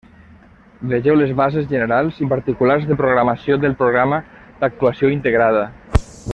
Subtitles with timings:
[0.93, 4.21] Vegeu les bases generals i particulars de programació del programa
[4.65, 5.65] d'actuació integrada.